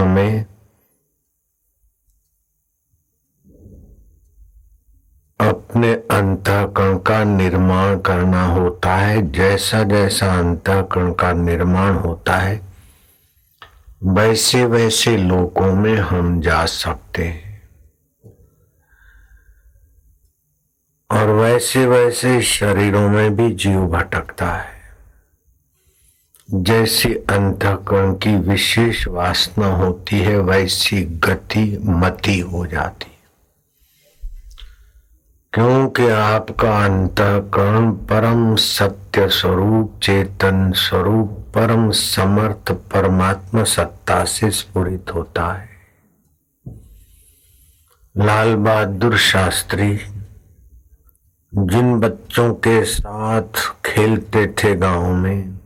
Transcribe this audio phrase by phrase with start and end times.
[0.00, 0.46] हमें
[5.40, 12.62] अपने अंतःकरण का निर्माण करना होता है। जैसा जैसा अंतःकरण का निर्माण होता है,
[14.04, 17.48] वैसे वैसे लोगों में हम जा सकते हैं।
[21.10, 24.77] और वैसे वैसे शरीरों में भी जीव भटकता है।
[26.48, 33.06] जैसी अंतकरण की विशेष वासना होती है, वैसी गति मति हो जाती
[35.52, 45.52] क्योंकि आपका अंतकरण परम सत्य स्वरूप, चेतन स्वरूप, परम समर्थ परमात्मा सत्ता से स्फुरित होता
[45.52, 45.68] है।
[48.16, 49.94] लाल बहादुर शास्त्री,
[51.52, 55.58] जिन बच्चों के साथ खेलते थे गाँव में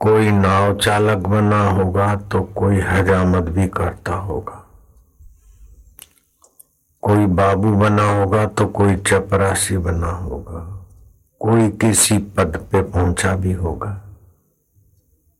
[0.00, 4.66] कोई नाव चालक बना होगा तो कोई हजामत भी करता होगा।
[7.02, 10.86] कोई बाबू बना होगा तो कोई चपरासी बना होगा।
[11.40, 14.00] कोई किसी पद पे पहुँचा भी होगा।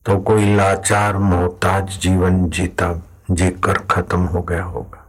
[0.06, 5.06] तो कोई लाचार मोहताज जीवन जीता, जीकर खत्म हो गया होगा।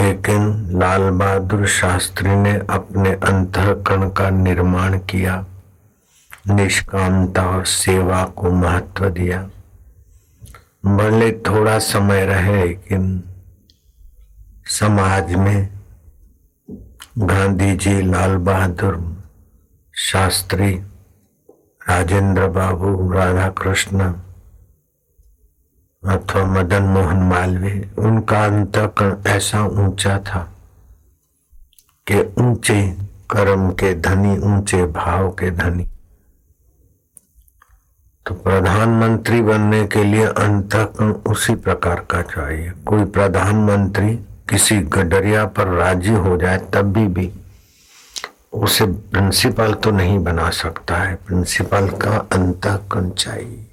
[0.00, 5.46] लेकिन लाल बहादुर शास्त्री ने अपने अंतकरण का निर्माण किया।
[6.48, 9.42] निष्कामता और सेवा को महत्व दिया।
[10.86, 13.22] भले थोड़ा समय रहे, लेकिन
[14.70, 15.68] समाज में
[17.18, 19.16] गांधी जी लाल बहादुर
[19.94, 20.72] शास्त्री,
[21.88, 24.12] राजेंद्र बाबू राधा कृष्ण
[26.02, 30.40] अथवा मदन मोहन मालवीय, उनका अंतकरण ऐसा ऊँचा था
[32.06, 32.80] कि ऊँचे
[33.30, 35.88] कर्म के धनी, ऊँचे भाव के धनी।
[38.26, 44.14] तो प्रधानमंत्री बनने के लिए अंतकरण उसी प्रकार का चाहिए। कोई प्रधानमंत्री
[44.50, 47.30] किसी गडरिया पर राज़ी हो जाए तब भी, भी
[48.52, 53.66] उसे प्रिंसिपल तो नहीं बना सकता है। प्रिंसिपल का अंतकरण चाहिए।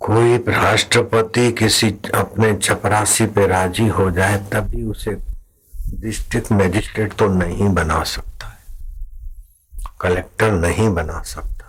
[0.00, 5.16] कोई राष्ट्रपति किसी अपने चपरासी पे राज़ी हो जाए तभी उसे
[6.00, 8.62] डिस्ट्रिक्ट मजिस्ट्रेट तो नहीं बना सकता है।
[10.00, 11.63] कलेक्टर नहीं बना सकता।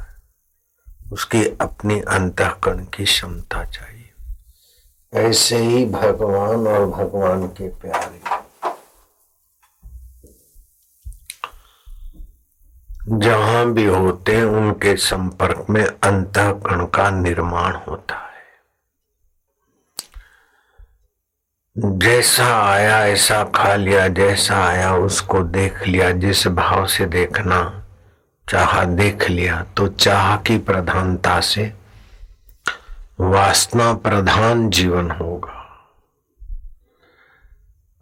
[1.11, 4.13] उसकी अपनी अंतकरण की क्षमता चाहिए।
[5.13, 8.21] ऐसे ही भगवान और भगवान के प्यारे।
[13.09, 18.25] जहाँ भी होते हैं, उनके संपर्क में अंतकरण का निर्माण होता है।
[21.77, 27.84] जैसा आया, ऐसा खा लिया, जैसा आया, उसको देख लिया, जिस भाव से देखना
[28.47, 31.73] चाह देख लिया तो चाह की प्रधानता से
[33.19, 35.61] वासना प्रधान जीवन होगा।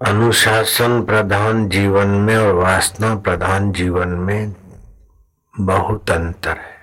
[0.02, 4.54] अनुशासन प्रधान जीवन में और वासना प्रधान जीवन में
[5.56, 6.74] बहुत अंतर है।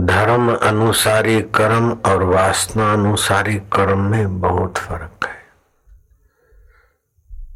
[0.00, 5.41] धर्म अनुसारी कर्म और वासना अनुसारी कर्म में बहुत फ़र्क है।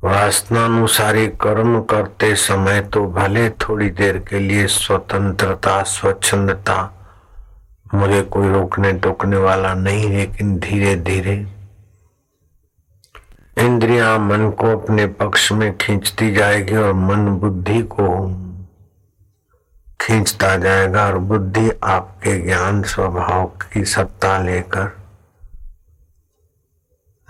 [0.06, 6.76] वासनानुसारी कर्म करते समय तो भले थोड़ी देर के लिए स्वतंत्रता, स्वच्छंदता
[7.94, 11.34] मुझे कोई रोकने टोकने वाला नहीं, लेकिन धीरे धीरे
[13.58, 18.08] इंद्रिया मन को अपने पक्ष में खींचती जाएगी और मन बुद्धि को
[20.00, 24.90] खींचता जाएगा और बुद्धि आपके ज्ञान स्वभाव की सत्ता लेकर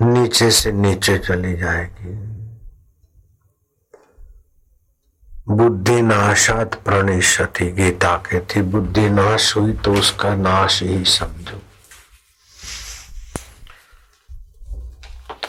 [0.03, 2.36] नीचे से नीचे चली जाएगी।
[5.49, 11.63] बुद्धि नाशात प्रणिशति गीता कहती बुद्धि नाश हुई तो उसका नाश ही समझो।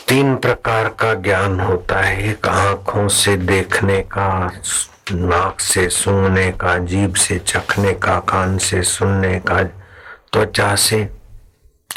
[0.07, 4.51] तीन प्रकार का ज्ञान होता है, एक आँखों से देखने का,
[5.11, 9.63] नाक से सुनने का, जीभ से चखने का, कान से सुनने का,
[10.33, 11.09] त्वचा से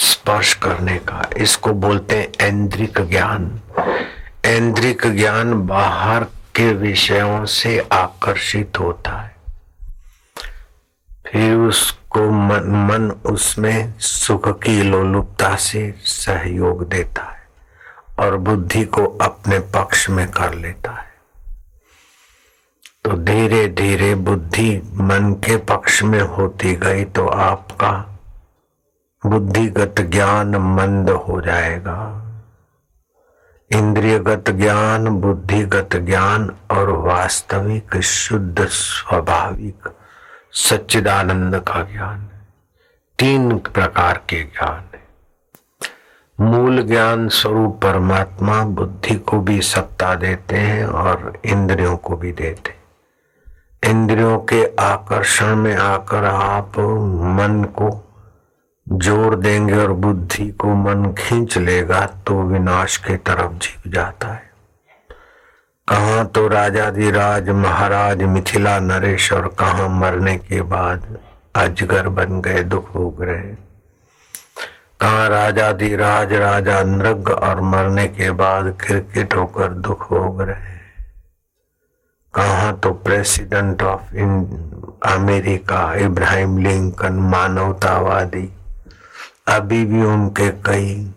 [0.00, 3.60] स्पर्श करने का। इसको बोलते हैं ऐन्द्रिक ज्ञान।
[4.44, 6.26] ऐन्द्रिक ज्ञान बाहर
[6.56, 9.36] के विषयों से आकर्षित होता है।
[11.26, 17.48] फिर उसको मन मन उसमें सुख की लोलुपता से सहयोग देता है
[18.18, 21.08] और बुद्धि को अपने पक्ष में कर लेता है।
[23.04, 28.18] तो धीरे धीरे बुद्धि मन के पक्ष में होती गई तो आपका
[29.26, 32.19] बुद्धिगत ज्ञान मंद हो जाएगा।
[33.70, 39.88] इंद्रियगत ज्ञान, बुद्धिगत ज्ञान और वास्तविक शुद्ध स्वाभाविक
[40.52, 42.28] सच्चिदानंद का ज्ञान
[43.18, 44.84] तीन प्रकार के ज्ञान
[46.40, 52.74] मूल ज्ञान स्वरूप परमात्मा बुद्धि को भी सत्ता देते हैं और इंद्रियों को भी देते
[53.90, 56.78] इंद्रियों के आकर्षण में आकर आप
[57.38, 57.90] मन को
[58.90, 64.48] ज़ोर देंगे और बुद्धि को मन खींच लेगा तो विनाश के तरफ़ जीव जाता है।
[65.88, 71.06] कहा तो राजाधिराज, महाराज, मिथिला, नरेश और कहा मरने के बाद
[71.56, 73.54] अजगर बन गए दुख भोग रहे।
[75.00, 80.78] कहा राजाधिराज, राजा नृग और मरने के बाद क्रिकेट होकर दुख भोग रहे।
[82.34, 84.16] कहा तो president of
[85.08, 88.50] America, Abraham Lincoln, मानवतावादी
[89.50, 91.14] अभी भी उनके कई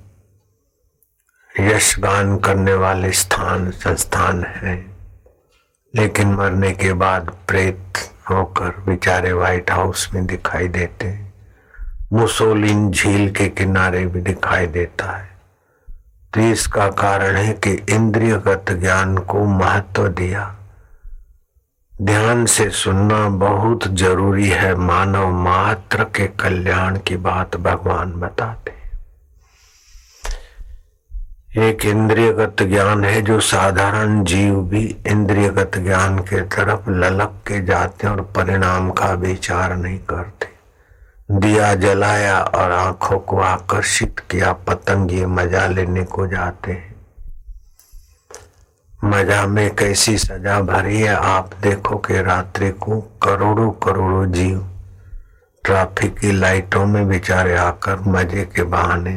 [1.59, 4.97] यशगान करने वाले स्थान, संस्थान हैं।
[5.95, 7.94] लेकिन मरने के बाद प्रेत
[8.30, 11.33] होकर बेचारे व्हाइट हाउस में दिखाई देते हैं।
[12.13, 15.29] मुसोलिन झील के किनारे भी दिखाई देता है।
[16.33, 20.56] तो इसका कारण है कि इंद्रियगत ज्ञान को महत्व दिया।
[22.01, 28.72] ध्यान से सुनना बहुत ज़रूरी है। मानव मात्र के कल्याण की बात भगवान बताते
[31.62, 38.07] एक इंद्रियगत ज्ञान है जो साधारण जीव भी इंद्रियगत ज्ञान के तरफ़ ललक के जाते
[38.07, 40.48] और परिणाम का विचार नहीं करते।
[41.31, 46.93] दिया जलाया और आँखों को आकर्षित किया, पतंग ये मज़ा लेने को जाते हैं।
[49.03, 54.59] मज़ा में कैसी सजा भरी है, आप देखो कि रात्रि को करोड़ों करोड़ों जीव
[55.63, 59.11] ट्रैफ़िक की लाइटों में बेचारे आकर मज़े के बहाने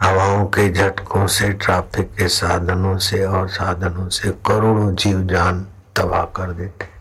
[0.00, 5.66] हवाओं के झटकों से, ट्रैफ़िक के साधनों से और साधनों से करोड़ों जीव जान
[5.96, 6.94] तबाह कर देते।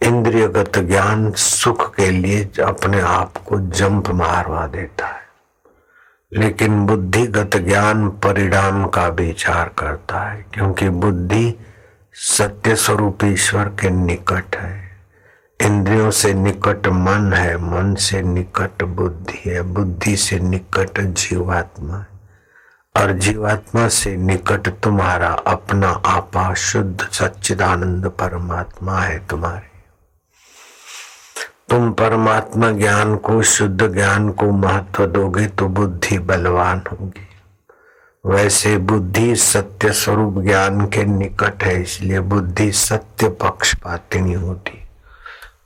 [0.00, 5.19] इंद्रियगत ज्ञान सुख के लिए अपने आप को जंप मारवा देता है।
[6.32, 11.54] लेकिन बुद्धिगत ज्ञान परिणाम का विचार करता है, क्योंकि बुद्धि
[12.12, 14.90] सत्य स्वरूप ईश्वर के निकट है।
[15.62, 22.10] इंद्रियों से निकट मन है, मन से निकट बुद्धि है, बुद्धि से निकट जीवात्मा है।
[22.96, 29.69] और जीवात्मा से निकट तुम्हारा अपना आपा शुद्ध सच्चिदानंद परमात्मा है तुम्हारे।
[31.70, 37.26] तुम परमात्मा ज्ञान को, शुद्ध ज्ञान को महत्व दोगे तो बुद्धि बलवान होगी।
[38.26, 44.84] वैसे बुद्धि सत्य स्वरूप ज्ञान के निकट है, इसलिए बुद्धि सत्य पक्ष पक्षपातिनी होती।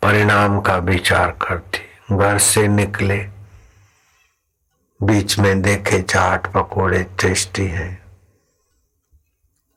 [0.02, 3.26] परिणाम का विचार करती। घर से निकले,
[5.02, 8.02] बीच में देखे चाट पकोड़े टेस्टी है।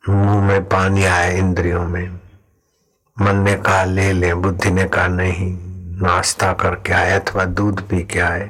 [0.09, 2.19] मुँह में पानी आए इंद्रियों में।
[3.21, 5.66] मन ने कहा, ले ले। बुद्धि ने कहा, नहीं।
[5.97, 8.49] नाश्ता करके आए अथवा दूध पी के आए।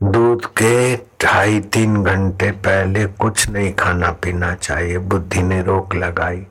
[0.00, 6.46] दूध के ढाई तीन घंटे पहले कुछ नहीं खाना पीना चाहिए, बुद्धि ने रोक लगाई।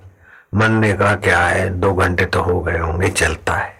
[0.55, 3.73] मन ने कहा क्या है दो घंटे तो हो गए होंगे, चलता है।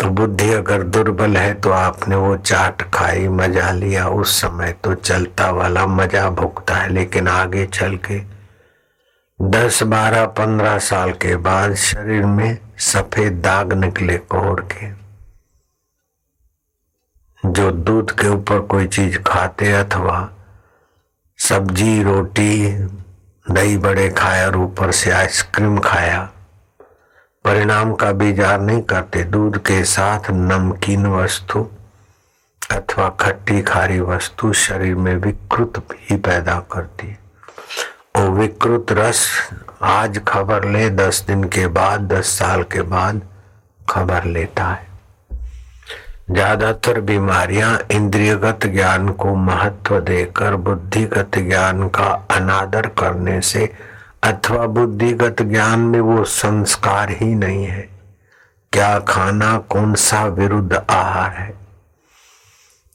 [0.00, 4.94] तो बुद्धि अगर दुर्बल है तो आपने वो चाट खाई, मज़ा लिया। उस समय तो
[4.94, 8.20] चलता वाला मज़ा भुगता है, लेकिन आगे चल के
[9.40, 14.90] दस बारह पंद्रह साल के बाद शरीर में सफ़ेद दाग निकले कोड़ के।
[17.44, 20.18] जो दूध के ऊपर कोई चीज़ खाते अथवा
[21.38, 22.72] सब्ज़ी, रोटी,
[23.50, 26.22] दही बड़े खाया और ऊपर से आइसक्रीम खाया,
[27.44, 31.68] परिणाम का विचार नहीं करते। दूध के साथ नमकीन वस्तु
[32.70, 37.18] अथवा खट्टी खारी वस्तु शरीर में विकृत ही पैदा करती। है
[38.16, 39.26] और विकृत रस
[39.82, 43.20] आज खबर ले, दस दिन के बाद, दस साल के बाद
[43.90, 44.86] खबर लेता है।
[46.30, 53.72] ज़्यादातर बीमारियाँ इंद्रियगत ज्ञान को महत्व देकर, बुद्धिगत ज्ञान का अनादर करने से
[54.24, 57.88] अथवा बुद्धिगत ज्ञान में वो संस्कार ही नहीं है।
[58.72, 61.52] क्या खाना कौन सा विरुद्ध आहार है?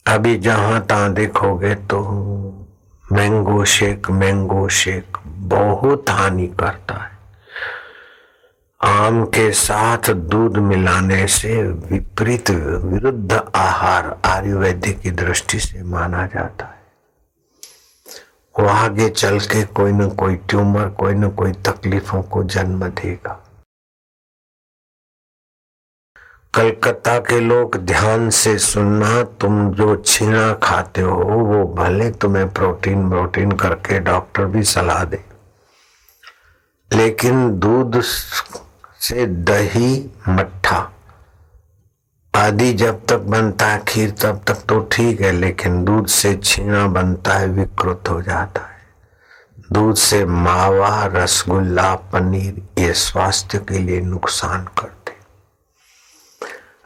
[0.06, 2.02] अभी जहाँ तहां देखोगे तो
[3.12, 7.18] मैंगो शेक मैंगो शेक। बहुत हानि करता है।
[8.82, 12.50] आम के साथ दूध मिलाने से विपरीत
[12.84, 16.78] विरुद्ध आहार आयुर्वेदिक की दृष्टि से माना जाता है।
[18.60, 23.47] वो आगे चल के कोई न कोई ट्यूमर, कोई न कोई तकलीफों को जन्म देगा।
[26.58, 33.10] कलकत्ता के लोग ध्यान से सुनना, तुम जो छीना खाते हो, वो भले तुम्हें प्रोटीन
[33.10, 35.26] प्रोटीन करके डॉक्टर भी सलाह दे।
[36.94, 38.02] लेकिन दूध
[39.02, 40.92] से दही मट्ठा।
[42.36, 46.88] आदि जब तक बनता है खीर, तब तक तो ठीक है, लेकिन दूध से छीना
[46.88, 48.78] बनता है, विकृत हो जाता है।
[49.72, 54.97] दूध से मावा, रसगुल्ला, पनीर, ये स्वास्थ्य के लिए नुकसान करते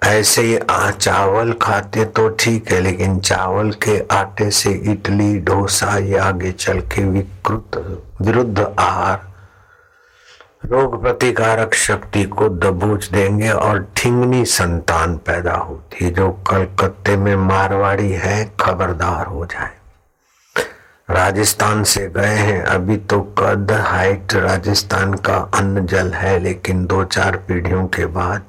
[0.02, 0.58] ऐसे ही
[0.92, 6.80] चावल खाते तो ठीक है, लेकिन चावल के आटे से इडली, डोसा ये आगे चल
[6.94, 7.78] के विकृत
[8.22, 9.20] विरुद्ध आहार,
[10.66, 17.36] रोग प्रतिकारक शक्ति को दबोच देंगे और ठिंगनी संतान पैदा होती है, जो कलकत्ते में
[17.38, 19.72] मारवाड़ी है, खबरदार हो जाए।
[21.10, 27.04] राजस्थान से गए हैं, अभी तो कद हाइट राजस्थान का अन्न जल है, लेकिन दो
[27.06, 28.46] चार पीढ़ियों के बाद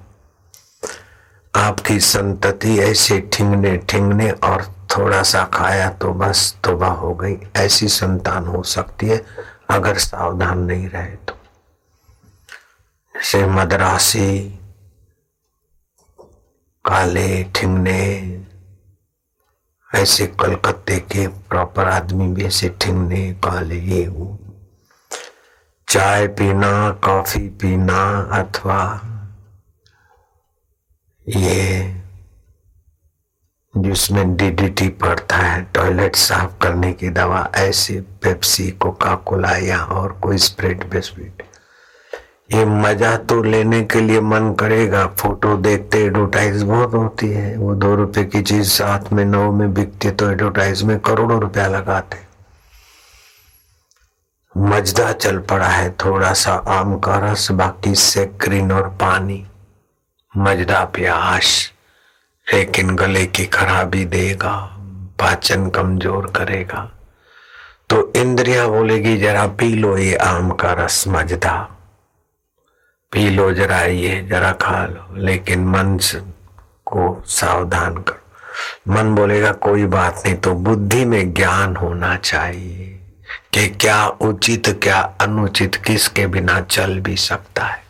[1.56, 7.88] आपकी संतति ऐसे ठिंगने ठिंगने और थोड़ा सा खाया तो बस तोबा हो गई। ऐसी
[7.88, 9.26] संतान हो सकती है,
[9.70, 11.34] अगर सावधान नहीं रहे तो।
[13.14, 14.58] जैसे मदरासी,
[16.84, 18.02] काले ठिंगने,
[19.94, 24.38] ऐसे कलकत्ते के प्रॉपर आदमी भी ऐसे ठिंगने, काले ये वो।
[25.88, 29.08] चाय पीना, कॉफ़ी पीना अथवा
[31.26, 31.82] ये
[33.74, 40.12] जिसमें डीडीटी पड़ता है टॉयलेट साफ़ करने की दवा, ऐसे पेप्सी कोका कोला या और
[40.22, 41.42] कोई स्प्रेड बेस्प्रेड
[42.54, 47.74] ये मज़ा तो लेने के लिए मन करेगा। फ़ोटो देखते एडवर्टाइज बहुत होती है। वो
[47.74, 51.68] दो रुपए की चीज़ साथ में, नौ में बिकती है तो एडवर्टाइज में करोड़ों रुपया
[51.68, 52.18] लगाते।
[54.54, 59.44] मजदा चल पड़ा है। थोड़ा सा आम का रस, बाकी सेक्रीन और पानी।
[60.34, 61.70] मजदा प्यास,
[62.46, 64.54] लेकिन गले की खराबी देगा,
[65.18, 66.90] पाचन कमज़ोर करेगा।
[67.90, 71.56] तो इंद्रिया बोलेगी, जरा पी लो ये आम का रस मजदा।
[73.12, 75.98] पी लो जरा ये, जरा खा लो, लेकिन मन
[76.86, 82.98] को सावधान करो। मन बोलेगा, कोई बात नहीं तो बुद्धि में ज्ञान होना चाहिए
[83.54, 87.81] कि क्या उचित, क्या अनुचित, किसके बिना चल भी सकता है।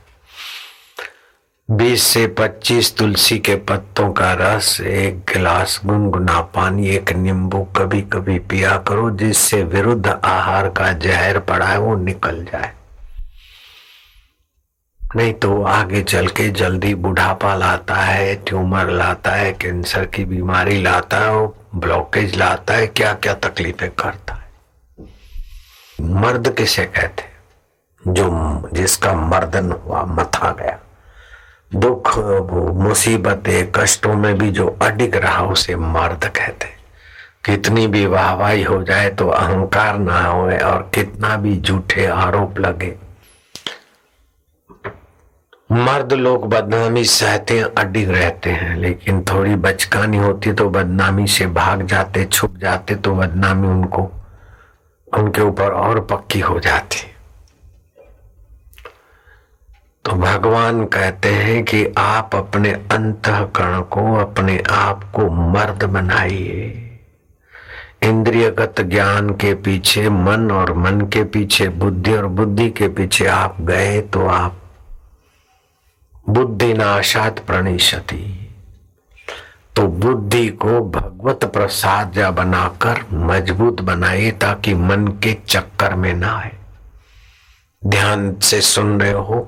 [1.71, 8.00] बीस से पच्चीस तुलसी के पत्तों का रस, एक गिलास गुनगुना पानी, एक नींबू कभी
[8.02, 12.73] कभी पिया करो, जिससे विरुद्ध आहार का जहर पड़ा है, वो निकल जाए।
[15.16, 20.83] नहीं तो आगे चल के जल्दी बुढ़ापा लाता है, ट्यूमर लाता है, कैंसर की बीमारी
[20.83, 24.50] लाता है ब्लॉकेज लाता है क्या क्या तकलीफें करता है।
[26.00, 27.25] मर्द किसे कहते
[28.02, 28.31] जो
[28.75, 30.78] जिसका मर्दन हुआ, मथा गया।
[31.75, 32.19] दुख,
[32.76, 36.71] मुसीबतें, कष्टों में भी जो अडिग रहा, उसे मर्द कहते
[37.45, 42.95] कितनी भी वाहवाही हो जाए तो अहंकार ना हो और कितना भी झूठे आरोप लगे।
[45.71, 51.87] मर्द लोग बदनामी सहते, अडिग रहते हैं, लेकिन थोड़ी बचकानी होती तो बदनामी से भाग
[51.87, 54.11] जाते, छुप जाते तो बदनामी उनको,
[55.12, 57.12] उनके ऊपर और पक्की हो जाती।
[60.04, 66.88] तो भगवान कहते हैं कि आप अपने अंतकरण को अपने आप को मर्द बनाइए।
[68.02, 73.61] इंद्रियगत ज्ञान के पीछे, मन और मन के पीछे, बुद्धि और बुद्धि के पीछे आप
[73.61, 74.59] गए तो आप
[76.28, 78.25] बुद्धि नाशात प्रणिशति
[79.76, 86.37] तो बुद्धि को भगवत प्रसाद जा बनाकर मज़बूत बनाइए ताकि मन के चक्कर में ना
[86.37, 86.52] आए।
[87.82, 89.40] ध्यान से सुन रहे हो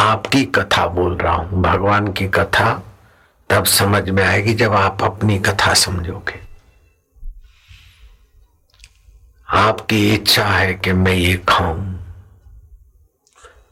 [0.00, 2.82] आपकी कथा बोल रहा हूँ, भगवान की कथा,
[3.50, 6.40] तब समझ में आएगी जब आप अपनी कथा समझोगे।
[9.48, 11.94] आपकी इच्छा है कि मैं ये खाऊं।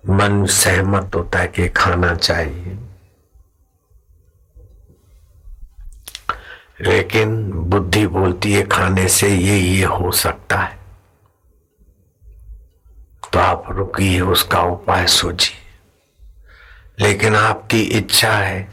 [0.08, 2.78] मन सहमत होता है कि खाना चाहिए।
[6.80, 10.78] लेकिन बुद्धि बोलती है, खाने से ये ये हो सकता है।
[13.32, 15.57] तो आप रुकिए, उसका उपाय सोचिए।
[16.98, 18.68] लेकिन आपकी इच्छा है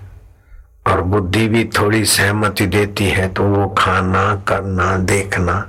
[0.87, 5.65] और बुद्धि भी थोड़ी सहमति देती है तो वो खाना, करना, देखना,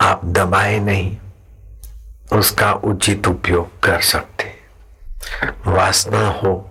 [0.00, 1.16] आप दबाए नहीं,
[2.32, 4.56] उसका उचित उपयोग कर सकते
[5.66, 6.70] वासना हो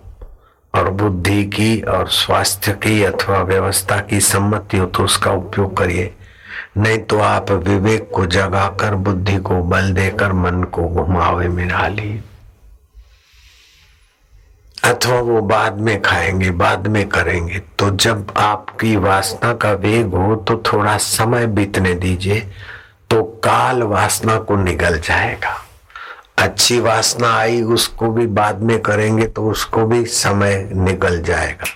[0.74, 6.14] और बुद्धि की और स्वास्थ्य की अथवा व्यवस्था की सम्मति हो तो उसका उपयोग करिए।
[6.76, 12.22] नहीं तो आप विवेक को जगाकर, बुद्धि को बल देकर, मन को घुमावे में डालिए।
[14.84, 20.36] अथवा वो बाद में खाएँगे, बाद में करेंगे तो जब आपकी वासना का वेग हो
[20.36, 22.40] तो थोड़ा समय बीतने दीजिए
[23.10, 25.54] तो काल वासना को निगल जाएगा।
[26.38, 31.66] अच्छी वासना आई, उसको भी बाद में करेंगे तो उसको भी समय निकल जाएगा।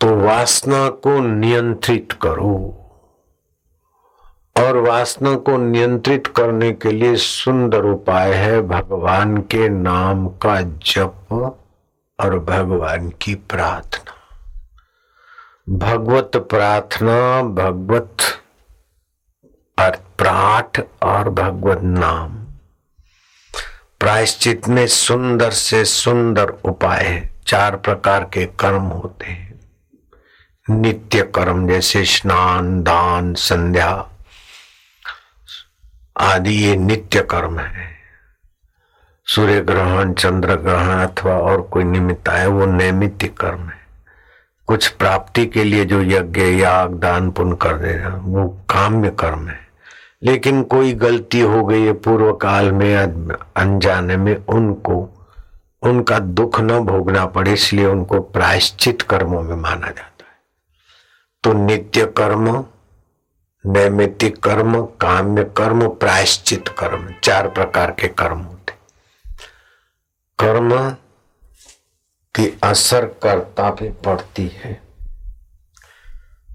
[0.00, 2.56] तो वासना को नियंत्रित करो।
[4.56, 11.60] और वासना को नियंत्रित करने के लिए सुंदर उपाय है, भगवान के नाम का जप
[12.20, 14.14] और भगवान की प्रार्थना।
[15.68, 18.16] भगवत प्रार्थना, भगवत
[20.18, 22.44] प्राठ और भगवत नाम।
[24.00, 29.60] प्रायश्चित में सुंदर से सुंदर उपाय चार प्रकार के कर्म होते हैं।
[30.70, 34.08] नित्य कर्म जैसे स्नान, दान, संध्या,
[36.16, 37.93] आदि ये नित्य कर्म है।
[39.26, 43.78] सूर्य ग्रहण चंद्र ग्रहण अथवा और कोई निमित्त है वो नैमित्तिक कर्म है।
[44.66, 49.48] कुछ प्राप्ति के लिए जो यज्ञ, याग, दान, पुण्य कर दे रहा वो काम्य कर्म
[49.48, 49.60] है।
[50.22, 52.96] लेकिन कोई गलती हो गई है पूर्व काल में,
[53.56, 55.26] अनजाने में, उनको,
[55.82, 60.38] उनका दुख न भोगना पड़े, इसलिए उनको प्रायश्चित कर्मों में माना जाता है।
[61.44, 62.64] तो नित्य कर्म,
[63.66, 68.73] नैमित्तिक कर्म, काम्य कर्म, प्रायश्चित कर्म, चार प्रकार के कर्म होते
[70.38, 70.90] कर्म
[72.34, 74.80] की असर करता भी पड़ती है।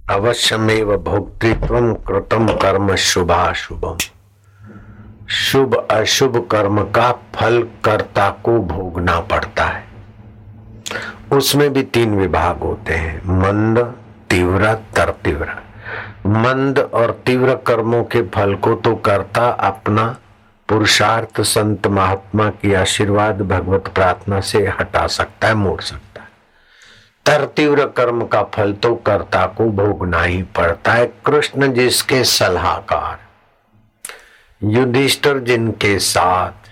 [0.10, 3.98] अवश्यमेव भोक्तृत्व कृतम कर्म शुभाशुभम।
[5.28, 9.88] शुभ अशुभ कर्म का फल कर्ता को भोगना पड़ता है।
[11.34, 13.80] उसमें भी तीन विभाग होते हैं, मंद,
[14.30, 15.58] तीव्र तर तीव्र
[16.26, 20.16] मंद और तीव्र कर्मों के फल को तो कर्ता अपना
[20.70, 26.28] पुरुषार्थ संत महात्मा की आशीर्वाद भगवत प्रार्थना से हटा सकता है, मोड़ सकता है।
[27.26, 33.18] तर तीव्र कर्म का फल तो कर्ता को भोगना ही पड़ता है। कृष्ण जिसके सलाहकार
[34.62, 36.68] युधिष्ठर जिनके साथ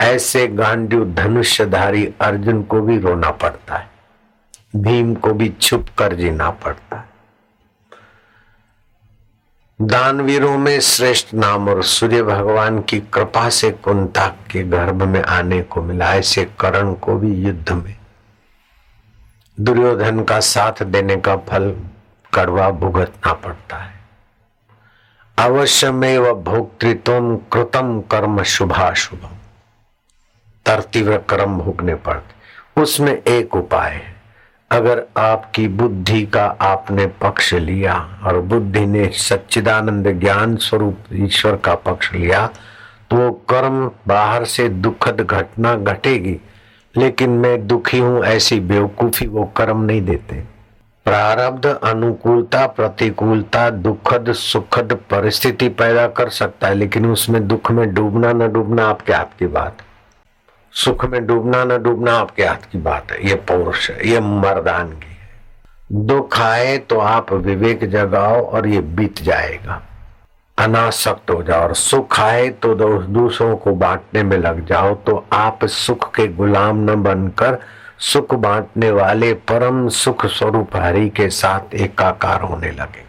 [0.00, 3.88] ऐसे गांडू धनुष्यधारी अर्जुन को भी रोना पड़ता है,
[4.76, 7.04] भीम को भी छुप कर जीना पड़ता है।
[9.82, 15.62] दानवीरों में श्रेष्ठ नाम और सूर्य भगवान की कृपा से कुंता के गर्भ में आने
[15.62, 17.96] को मिला, ऐसे करण को भी युद्ध में।
[19.60, 21.76] दुर्योधन का साथ देने का फल
[22.34, 24.00] कड़वा भुगतना पड़ता है।
[25.38, 29.36] अवश्य में व भोक्तृत्व कृतम कर्म शुभाशुभम।
[30.66, 32.36] तरतीव्र कर्म भोगने पड़ते।
[32.82, 34.15] उसमें एक उपाय है।
[34.70, 37.94] अगर आपकी बुद्धि का आपने पक्ष लिया
[38.26, 42.46] और बुद्धि ने सच्चिदानंद ज्ञान स्वरूप ईश्वर का पक्ष लिया
[43.10, 46.36] तो वो कर्म बाहर से दुखद घटना घटेगी।
[46.94, 50.36] लेकिन मैं दुखी हूँ ऐसी बेवकूफ़ी वो कर्म नहीं देते।
[51.06, 58.32] प्रारब्ध, अनुकूलता, प्रतिकूलता, दुखद, सुखद परिस्थिति पैदा कर सकता है, लेकिन उसमें दुख में डूबना
[58.32, 59.82] न डूबना आपके हाथ की बात।
[60.76, 65.06] सुख में डूबना, न डूबना आपके हाथ की बात है। ये पौरुष है, ये मर्दानगी
[65.06, 69.82] है। दुख आए तो आप विवेक जगाओ और ये बीत जाएगा।
[70.58, 75.64] अनासक्त हो जाओ और सुख आए तो दूसरों को बांटने में लग जाओ। तो आप
[75.64, 77.58] सुख के गुलाम न बनकर
[78.02, 83.04] सुख बांटने वाले परम सुख स्वरूप हरि के साथ एकाकार होने लगेंगे।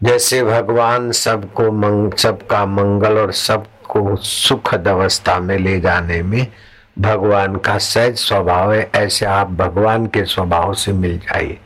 [0.00, 6.46] जैसे भगवान सबको मंग, सबका मंगल और सब को सुखद अवस्था में ले जाने में
[6.98, 11.58] भगवान का सहज स्वभाव है, ऐसे आप भगवान के स्वभाव से मिल जाइए।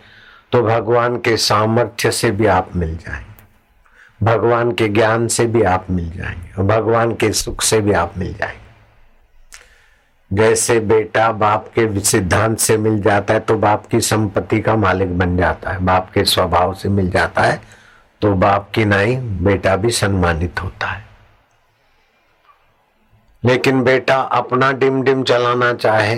[0.52, 3.34] तो भगवान के सामर्थ्य से भी आप मिल जाएँगे।
[4.22, 8.32] भगवान के ज्ञान से भी आप मिल जाएँगे भगवान के सुख से भी आप मिल
[8.34, 8.64] जाएँगे।
[10.30, 15.18] जैसे बेटा बाप के सिद्धांत से मिल जाता है तो बाप की संपत्ति का मालिक
[15.18, 17.60] बन जाता है। बाप के स्वभाव से मिल जाता है
[18.22, 21.05] तो बाप की नाई बेटा भी सम्मानित होता है।
[23.46, 26.16] लेकिन बेटा, अपना डिम डिम चलाना चाहे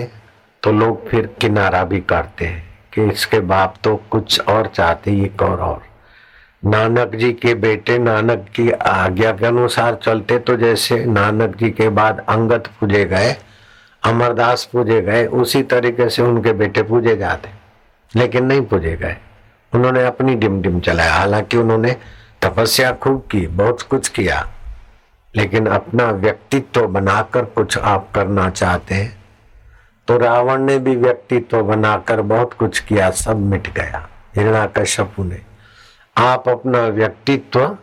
[0.63, 2.63] तो लोग फिर किनारा भी करते हैं
[2.93, 5.81] कि इसके बाप तो कुछ और चाहते ये और और।
[6.65, 11.89] नानक जी के बेटे, नानक की आज्ञा के अनुसार चलते तो जैसे नानक जी के
[11.89, 13.35] बाद अंगत पूजे गए,
[14.03, 17.49] अमरदास पूजे गए, उसी तरीके से उनके बेटे पूजे जाते,
[18.11, 19.17] लेकिन नहीं पूजे गए।
[19.73, 21.95] उन्होंने अपनी डिम डिम चलाया हालाँकि उन्होंने
[22.41, 24.47] तपस्या खूब की, बहुत कुछ किया।
[25.35, 29.17] लेकिन अपना व्यक्तित्व बनाकर कुछ आप करना चाहते हैं।
[30.07, 35.41] तो रावण ने भी व्यक्तित्व बनाकर बहुत कुछ किया, सब मिट गया हिरणा कश्यपु ने।
[36.17, 37.77] आप अपना व्यक्तित्व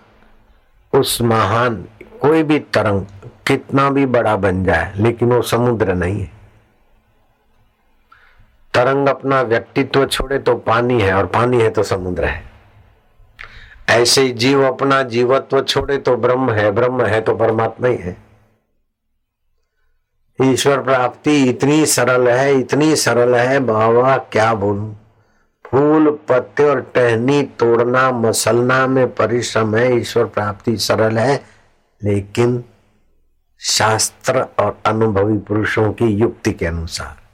[0.93, 1.85] उस महान,
[2.21, 3.03] कोई भी तरंग,
[3.47, 6.31] कितना भी बड़ा बन जाए, लेकिन वो समुद्र नहीं है।
[8.75, 12.56] तरंग अपना व्यक्तित्व छोड़े तो पानी है, और पानी है तो समुद्र है।
[13.89, 18.17] ऐसे जीव अपना जीवत्व छोड़े तो ब्रह्म है ब्रह्म है तो परमात्मा ही है।
[20.43, 24.95] ईश्वर प्राप्ति इतनी सरल है, इतनी सरल है, बाबा क्या बोलू?
[25.67, 31.45] फूल, पत्ते और टहनी तोड़ना, मसलना में परिश्रम है, ईश्वर प्राप्ति सरल है,
[32.05, 32.65] लेकिन
[33.61, 37.26] शास्त्र और अनुभवी पुरुषों की युक्ति के अनुसार।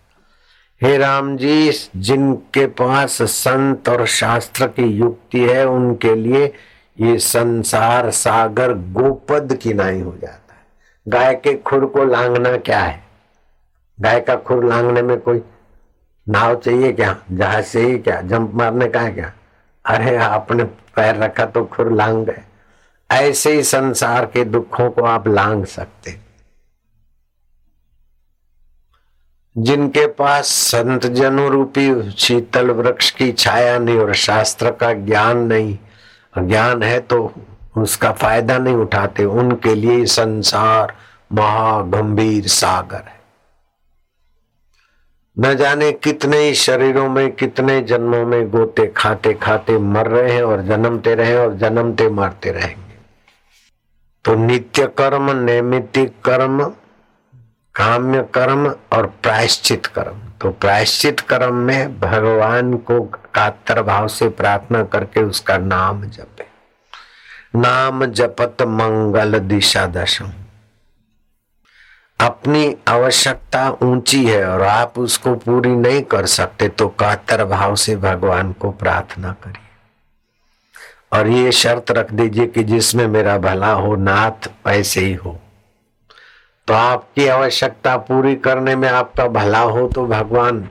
[0.83, 6.53] हे राम जी जिनके पास संत और शास्त्र की युक्ति है, उनके लिए
[7.01, 10.61] ये संसार सागर गोपद की नाई हो जाता है।
[11.09, 13.05] गाय के खुर को लांगना क्या है?
[14.01, 15.43] गाय का खुर लांगने में कोई
[16.29, 17.17] नाव चाहिए क्या?
[17.33, 18.21] जहाज़ चाहिए क्या?
[18.21, 19.33] जंप मारने का है क्या?
[19.85, 22.41] अरे, आपने पैर रखा तो खुर लांग गए।
[23.11, 26.11] ऐसे ही संसार के दुखों को आप लांग सकते
[29.57, 35.79] जिनके पास संत जनु रूपी शीतल वृक्ष की छाया नहीं और शास्त्र का ज्ञान नहीं
[36.39, 37.33] ज्ञान है तो
[37.79, 40.95] उसका फ़ायदा नहीं उठाते, उनके लिए संसार
[41.33, 43.21] महागंभीर सागर है।
[45.37, 50.43] न जाने कितने ही शरीरों में, कितने जन्मों में गोते खाते खाते मर रहे हैं
[50.43, 52.97] और जन्मते रहे और जन्मते मरते रहेंगे।
[54.25, 56.63] तो नित्य कर्म नैमितिक कर्म
[57.75, 63.01] काम्य कर्म और प्रायश्चित कर्म। तो प्रायश्चित कर्म में भगवान को
[63.35, 66.47] कातर भाव से प्रार्थना करके उसका नाम जपे।
[67.57, 70.31] नाम जपत मंगल दिशा दशम।
[72.21, 77.97] अपनी आवश्यकता ऊँची है और आप उसको पूरी नहीं कर सकते तो कातर भाव से
[77.97, 79.71] भगवान को प्रार्थना करिए।
[81.13, 85.39] और ये शर्त रख दीजिए कि जिसमें मेरा भला हो, नाथ ऐसे ही हो।
[86.69, 90.69] तो आपकी आवश्यकता पूरी करने में आपका भला हो तो भगवान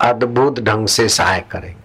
[0.00, 1.82] अद्भुत ढंग से सहाय करेंगे।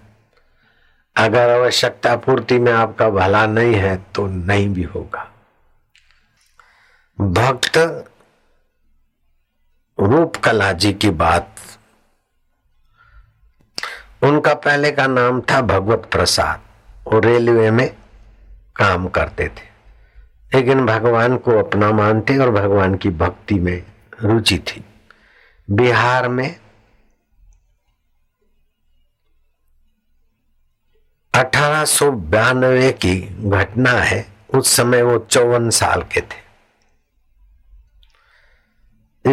[1.16, 5.30] अगर आवश्यकता पूर्ति में आपका भला नहीं है तो नहीं भी होगा।
[7.18, 7.76] भक्त
[9.98, 11.54] रूप कला जी की बात,
[14.22, 16.60] उनका पहले का नाम था भगवत प्रसाद,
[17.06, 17.88] वो रेलवे में
[18.76, 19.73] काम करते थे।
[20.54, 23.86] लेकिन भगवान को अपना मानते और भगवान की भक्ति में
[24.22, 24.84] रुचि थी।
[25.70, 26.60] बिहार में
[31.34, 31.84] अठारह
[32.90, 36.44] की घटना है, उस समय वो चौवन साल के थे।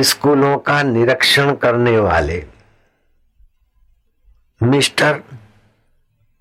[0.04, 2.48] स्कूलों का निरीक्षण करने वाले
[4.64, 5.14] मिस्टर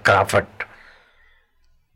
[0.05, 0.45] क्राफट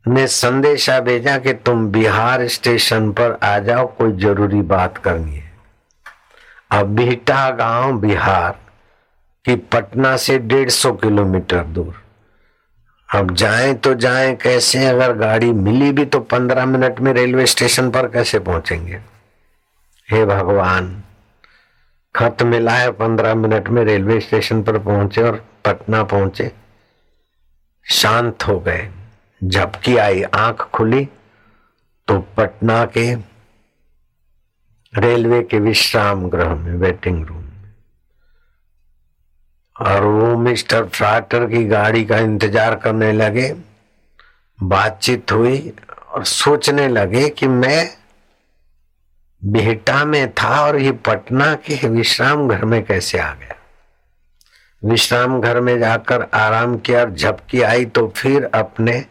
[0.07, 5.51] ने संदेशा भेजा कि तुम बिहार स्टेशन पर आ जाओ, कोई ज़रूरी बात करनी है।
[6.71, 8.59] अब बिहटा गाँव बिहार
[9.45, 12.03] की पटना से डेढ़ सौ किलोमीटर दूर।
[13.09, 14.85] अब जाए तो जाए, कैसे?
[14.85, 18.99] अगर गाड़ी मिली भी तो पंद्रह मिनट में रेलवे स्टेशन पर कैसे पहुँचेंगे?
[20.11, 21.03] हे भगवान,
[22.15, 26.51] खत मिला है पंद्रह मिनट में रेलवे स्टेशन पर पहुँचे और पटना पहुँचे।
[27.85, 28.89] शांत हो गए।
[29.41, 31.05] झपकी आई आँख खुली
[32.07, 33.13] तो पटना के
[34.93, 37.73] रेलवे के विश्राम गृह में, वेटिंग रूम में।
[39.75, 43.53] और वो मिस्टर फ्राटर की गाड़ी का इंतज़ार करने लगे,
[44.59, 45.73] बातचीत हुई
[46.09, 47.89] और सोचने लगे कि मैं
[49.41, 53.55] बिहटा में था और ये पटना के विश्राम घर में कैसे आ गया।
[54.81, 59.03] विश्राम घर में जाकर आराम किया और झपकी आई तो फिर अपने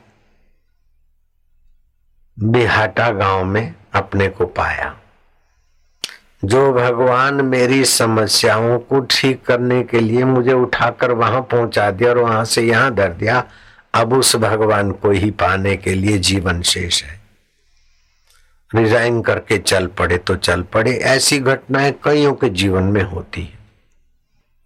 [2.38, 4.94] बिहाटा गाँव में अपने को पाया।
[6.44, 12.18] जो भगवान मेरी समस्याओं को ठीक करने के लिए मुझे उठाकर वहाँ पहुँचा दिया और
[12.18, 13.44] वहाँ से यहाँ धर दिया,
[13.94, 17.20] अब उस भगवान को ही पाने के लिए जीवन शेष है।
[18.74, 23.58] रिजाइन करके चल पड़े तो चल पड़े, ऐसी घटनाएँ कईयों के जीवन में होती है।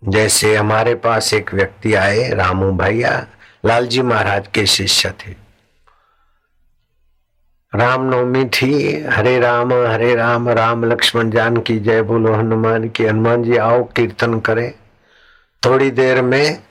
[0.03, 3.27] जैसे हमारे पास एक व्यक्ति आए, रामू भैया,
[3.65, 5.48] लालजी महाराज के शिष्य थे।
[7.75, 13.43] रामनवमी थी। हरे राम हरे राम राम लक्ष्मण जान की जय बोलो हनुमान की। हनुमान
[13.43, 14.75] जी आओ, कीर्तन करे।
[15.67, 16.63] थोड़ी देर में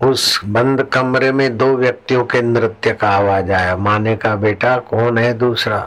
[0.00, 5.18] उस बंद कमरे में दो व्यक्तियों के नृत्य का आवाज़ आया। माने का बेटा, कौन
[5.18, 5.78] है दूसरा?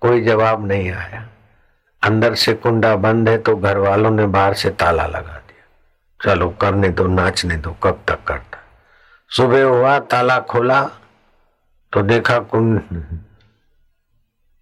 [0.00, 1.28] कोई जवाब नहीं आया।
[2.02, 5.64] अंदर से कुंडा बंद है तो घर वालों ने बाहर से ताला लगा दिया।
[6.24, 8.58] चलो, करने दो, नाचने दो, कब तक करता?
[9.30, 10.82] सुबह हुआ, ताला खोला
[11.92, 12.80] तो देखा कुंड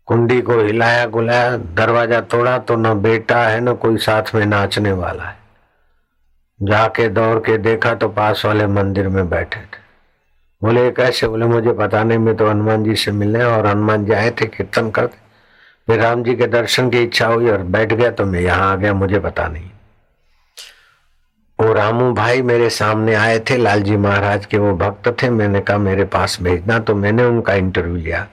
[0.09, 4.93] कुंडी को हिलाया गुलाया, दरवाज़ा तोड़ा तो न बेटा है, न कोई साथ में नाचने
[4.93, 5.37] वाला है।
[6.61, 9.81] जाके दौड़ के देखा तो पास वाले मंदिर में बैठे थे।
[10.63, 11.29] बोले कैसे?
[11.29, 14.47] बोले, मुझे पता नहीं, मैं तो हनुमान जी से मिलने और हनुमान जी आए थे,
[14.47, 15.19] कीर्तन करते।
[15.89, 18.77] फिर राम जी के दर्शन की इच्छा हुई और बैठ गया तो मैं यहाँ आ
[18.77, 19.71] गया, मुझे पता नहीं।
[21.59, 25.79] वो रामू भाई मेरे सामने आए थे, लालजी महाराज के वो भक्त थे, मैंने कहा,
[25.79, 28.27] मेरे पास भेजना। तो मैंने उनका इंटरव्यू लिया।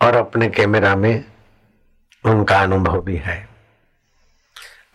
[0.00, 1.24] और अपने कैमरा में
[2.24, 3.48] उनका अनुभव भी है।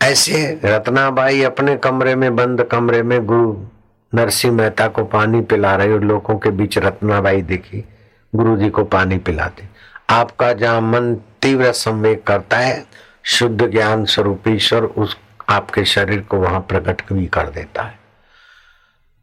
[0.02, 3.66] ऐसे रत्नाबाई अपने कमरे में, बंद कमरे में गुरु
[4.14, 7.84] नरसिंह मेहता को पानी पिला रहे और लोगों के बीच रत्नाबाई देखी
[8.34, 9.68] गुरु जी को पानी पिलाते।
[10.10, 12.86] आपका जहाँ मन तीव्र संवेग करता है,
[13.22, 17.99] शुद्ध ज्ञान स्वरूप ईश्वर उस आपके शरीर को वहाँ प्रकट भी कर देता है।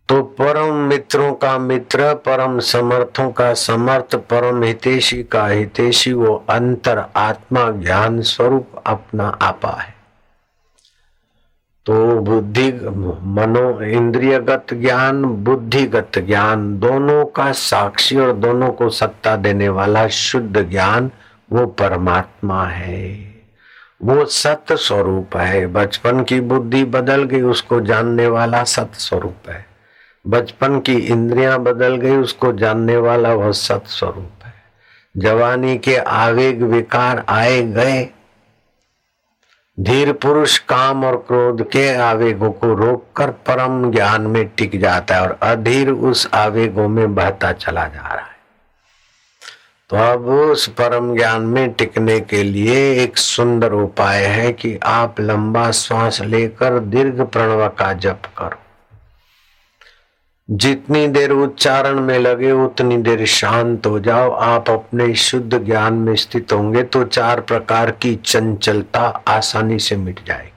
[0.10, 7.06] तो परम मित्रों का मित्र, परम समर्थों का समर्थ, परम हितेशी का हितेशी, वो अंतर
[7.16, 9.96] आत्मा ज्ञान स्वरूप अपना आपा है।
[11.86, 12.72] तो बुद्धि,
[13.24, 20.70] मनो इंद्रियगत ज्ञान, बुद्धिगत ज्ञान, दोनों का साक्षी और दोनों को सत्ता देने वाला शुद्ध
[20.70, 21.12] ज्ञान,
[21.52, 23.36] वो परमात्मा है।
[24.04, 29.77] वो सत्य स्वरूप है। बचपन की बुद्धि बदल गई, उसको जानने वाला सत्य स्वरूप है।
[30.28, 34.54] बचपन की इंद्रियाँ बदल गई, उसको जानने वाला वह सत्य स्वरूप है।
[35.18, 38.10] जवानी के आवेग विकार आए गए।
[39.80, 45.22] धीर पुरुष काम और क्रोध के आवेगों को रोककर परम ज्ञान में टिक जाता है
[45.22, 48.38] और अधीर उस आवेगों में बहता चला जा रहा है।
[49.90, 55.20] तो अब उस परम ज्ञान में टिकने के लिए एक सुंदर उपाय है कि आप
[55.20, 58.67] लंबा श्वास लेकर दीर्घ प्रणव का जप करो।
[60.50, 66.16] जितनी देर उच्चारण में लगे, उतनी देर शांत हो जाओ। आप अपने शुद्ध ज्ञान में
[66.16, 70.52] स्थित होंगे तो चार प्रकार की चंचलता आसानी से मिट जाएगी।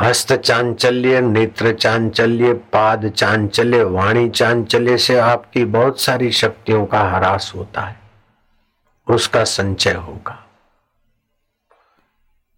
[0.00, 7.52] हस्त चांचल्य, नेत्र चांचल्य, पाद चांचल्य, वाणी चांचल्य से आपकी बहुत सारी शक्तियों का ह्रास
[7.56, 8.00] होता है।
[9.10, 10.46] उसका संचय होगा।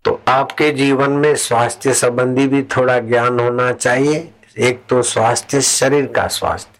[0.04, 6.06] तो आपके जीवन में स्वास्थ्य संबंधी भी थोड़ा ज्ञान होना चाहिए। एक तो स्वास्थ्य, शरीर
[6.06, 6.78] का स्वास्थ्य।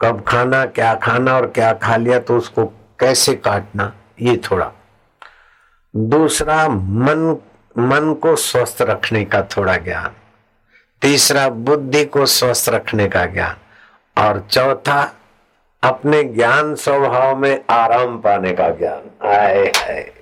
[0.00, 2.66] कब खाना, क्या खाना और क्या खा लिया तो उसको
[3.00, 4.70] कैसे काटना, ये थोड़ा।
[5.96, 7.36] दूसरा, मन
[7.78, 10.12] मन को स्वस्थ रखने का थोड़ा ज्ञान।
[11.02, 13.56] तीसरा, बुद्धि को स्वस्थ रखने का ज्ञान।
[14.22, 15.14] और चौथा,
[15.82, 20.21] अपने ज्ञान स्वभाव में आराम पाने का ज्ञान। आए है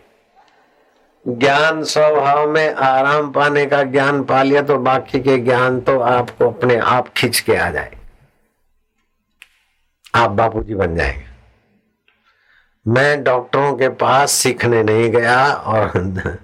[1.39, 6.51] ज्ञान स्वभाव में आराम पाने का ज्ञान पा लिया तो बाकी के ज्ञान तो आपको
[6.51, 7.97] अपने आप खींच के आ जाए।
[10.15, 11.29] आप बापूजी बन जाएँगे।
[12.87, 15.93] मैं डॉक्टरों के पास सीखने नहीं गया और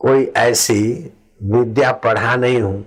[0.00, 2.84] कोई ऐसी विद्या पढ़ा नहीं हूँ,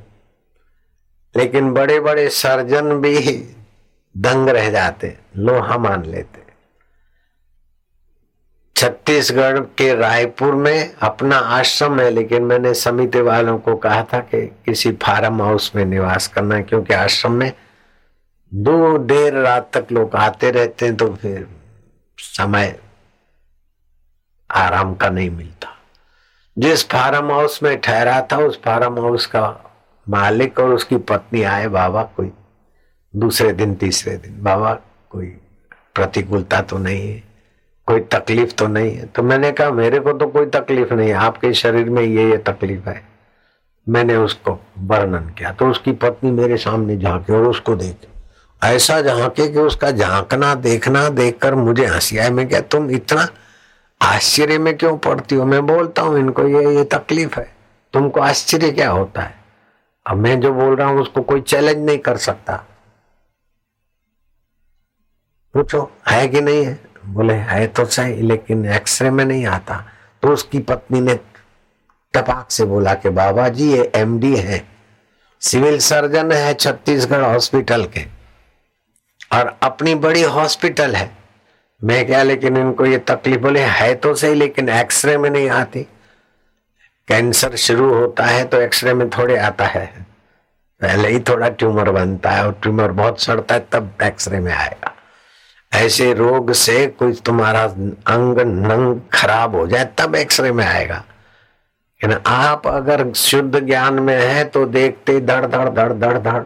[1.36, 3.18] लेकिन बड़े बड़े सर्जन भी
[4.18, 6.45] दंग रह जाते, लोहा मान लेते।
[8.76, 14.42] छत्तीसगढ़ के रायपुर में अपना आश्रम है, लेकिन मैंने समिति वालों को कहा था कि
[14.66, 17.52] किसी फार्म हाउस में निवास करना है, क्योंकि आश्रम में
[18.52, 21.48] दो देर रात तक लोग आते रहते हैं तो फिर
[22.18, 22.76] समय
[24.50, 25.70] आराम का नहीं मिलता।
[26.58, 29.62] जिस फार्म हाउस में ठहरा था, उस फार्म हाउस का
[30.08, 32.32] मालिक और उसकी पत्नी आए, बाबा कोई
[33.14, 34.74] दूसरे दिन, तीसरे दिन, बाबा
[35.10, 35.28] कोई
[35.96, 37.24] प्रतिकूलता तो नहीं है।
[37.88, 41.16] कोई तकलीफ़ तो नहीं है। तो मैंने कहा, मेरे को तो कोई तकलीफ़ नहीं है,
[41.16, 43.04] आपके शरीर में ये ये तकलीफ़ है।
[43.88, 48.08] मैंने उसको वर्णन किया तो उसकी पत्नी मेरे सामने झांके और उसको देखे।
[48.68, 53.28] ऐसा झांके कि उसका झांकना, देखना, देखकर मुझे हँसी आए मैं क्या, तुम इतना
[54.02, 55.46] आश्चर्य में क्यों पड़ती हो?
[55.46, 57.56] मैं बोलता हूँ, इनको ये ये तकलीफ़ है।
[57.94, 59.36] तुमको आश्चर्य क्या होता है?
[60.06, 62.64] अब मैं जो बोल रहा हूँ, उसको कोई चैलेंज नहीं कर सकता।
[65.54, 66.95] पूछो, है कि नहीं है?
[67.08, 69.86] बोले, है तो सही, लेकिन एक्सरे में नहीं आता।
[70.22, 71.20] तो उसकी पत्नी ने
[72.14, 74.68] टपाक से बोला कि, बाबा जी, ये एमडी है।
[75.42, 78.06] सिविल सर्जन है छत्तीसगढ़ हॉस्पिटल के
[79.38, 81.18] और अपनी बड़ी हॉस्पिटल है।
[81.84, 85.88] मैं क्या लेकिन इनको ये तकलीफ़ बोले, है तो सही, लेकिन एक्सरे में नहीं आती।
[87.08, 90.06] कैंसर शुरू होता है तो एक्सरे में थोड़े आता है।
[90.82, 94.95] पहले ही थोड़ा ट्यूमर बनता है और ट्यूमर बहुत सड़ता है, तब एक्सरे में आएगा।
[95.76, 101.04] ऐसे रोग से कोई तुम्हारा अंग, नंग खराब हो जाए, तब एक्सरे में आएगा।
[102.28, 106.44] आप अगर शुद्ध ज्ञान में है तो देखते धड़ धड़ धड़ धड़ धड़।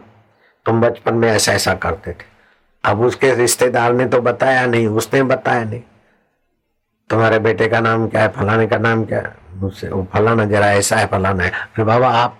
[0.66, 2.24] तुम बचपन में ऐसा ऐसा करते थे।
[2.84, 5.80] अब उसके रिश्तेदार ने तो बताया नहीं, उसने बताया नहीं।
[7.10, 9.34] तुम्हारे बेटे का नाम क्या है, फलाने का नाम क्या है?
[9.54, 12.38] मुझसे, वो फलाना जरा ऐसा है, फलाना है। अरे बाबा, आप,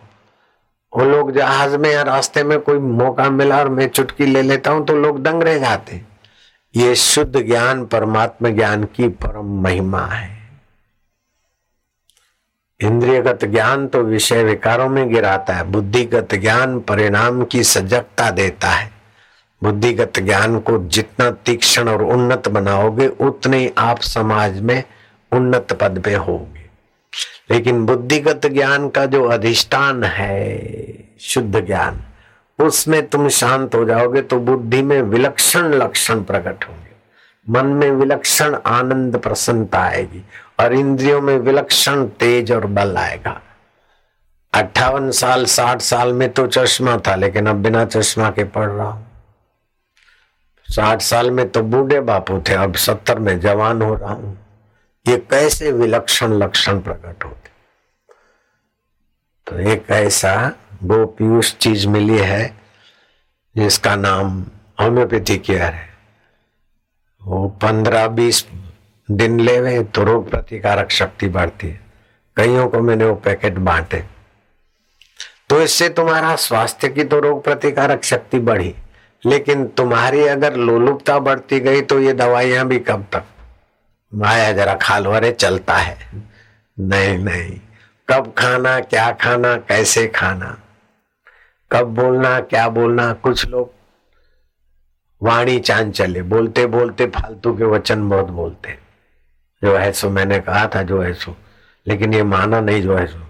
[0.96, 4.70] वो लोग जहाज़ में या रास्ते में कोई मौका मिला और मैं चुटकी ले लेता
[4.70, 6.02] हूँ तो लोग दंग रह जाते
[6.76, 10.50] ये शुद्ध ज्ञान परमात्म ज्ञान की परम महिमा है।
[12.80, 18.90] इंद्रियगत ज्ञान तो विषय विकारों में गिराता है, बुद्धिगत ज्ञान परिणाम की सजगता देता है।
[19.62, 24.84] बुद्धिगत ज्ञान को जितना तीक्ष्ण और उन्नत बनाओगे, उतने आप समाज में
[25.32, 26.70] उन्नत पद पे होगे।
[27.50, 30.60] लेकिन बुद्धिगत ज्ञान का जो अधिष्ठान है,
[31.20, 32.04] शुद्ध ज्ञान
[32.60, 36.88] उसमें तुम शांत हो जाओगे तो बुद्धि में विलक्षण लक्षण प्रकट होंगे।
[37.46, 40.22] मन में विलक्षण आनंद प्रसन्नता आएगी
[40.60, 43.40] और इंद्रियों में विलक्षण तेज और बल आएगा।
[44.52, 48.90] अट्ठावन साल, साठ साल में तो चश्मा था, लेकिन अब बिना चश्मा के पढ़ रहा
[48.90, 49.06] हूँ।
[50.68, 54.36] साठ साल में तो बूढ़े बापू थे, अब सत्तर में जवान हो रहा हूँ।
[55.06, 57.50] ये कैसे विलक्षण लक्षण प्रकट होते?
[59.46, 60.32] तो एक ऐसा
[60.80, 62.56] गो पीयूष चीज़ मिली है,
[63.56, 64.44] जिसका नाम
[64.80, 65.88] होम्योपैथी केयर है।
[67.22, 68.44] वो पंद्रह बीस
[69.08, 71.80] दिन लेवे तो रोग प्रतिकारक शक्ति बढ़ती है।
[72.36, 74.02] कईयों को मैंने वो पैकेट बांटे।
[75.48, 78.74] तो इससे तुम्हारा स्वास्थ्य की तो रोग प्रतिकारक शक्ति बढ़ी,
[79.22, 83.24] लेकिन तुम्हारी अगर लोलुपता बढ़ती गई तो ये दवाइयाँ भी कब तक।
[84.12, 85.98] माया जरा खालो अरे चलता है।
[86.76, 87.58] नहीं नहीं,
[88.08, 90.56] कब खाना, क्या खाना, कैसे खाना?
[91.72, 93.72] कब बोलना, क्या बोलना, कुछ लोग
[95.22, 98.78] वाणी चांचल्य, बोलते बोलते फालतू के वचन बहुत बोलते।
[99.64, 101.36] जो है सो मैंने कहा था, जो है सो।
[101.86, 103.26] लेकिन ये माना नहीं जो है सो।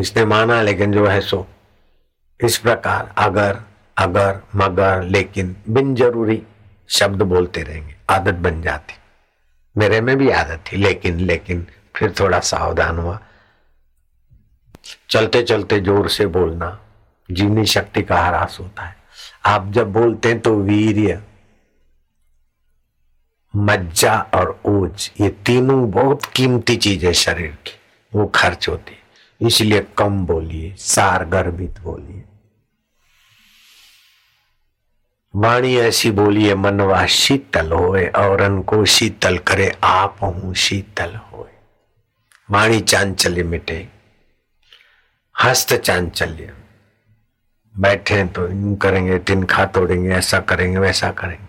[0.00, 1.46] इसने माना, लेकिन जो है सो।
[2.44, 3.60] इस प्रकार अगर
[3.98, 6.42] अगर, मगर, लेकिन, बिन ज़रूरी
[6.88, 8.94] शब्द बोलते रहेंगे। आदत बन जाती।
[9.76, 13.20] मेरे में भी आदत थी, लेकिन लेकिन, फिर थोड़ा सावधान हुआ।
[15.10, 16.80] चलते चलते ज़ोर से बोलना।
[17.30, 18.96] जीवनी शक्ति का ह्रास होता है।
[19.46, 21.22] आप जब बोलते हैं तो वीर्य,
[23.56, 27.72] मज्जा और ओज, ये तीनों बहुत कीमती चीज़ है शरीर की।
[28.14, 28.98] वो खर्च होती है।
[29.46, 32.24] इसलिए कम बोलिए, सार गर्भित बोलिए।
[35.34, 41.50] वाणी ऐसी बोलिए मनवा शीतल होए और को शीतल करे, आप हूँ शीतल होए।
[42.50, 43.88] वाणी चांचल्य मिटे,
[45.42, 46.54] हस्त चांचल्य।
[47.78, 51.46] बैठे हैं तो यूँ करेंगे तिनखा तोड़ेंगे, ऐसा करेंगे, वैसा करेंगे।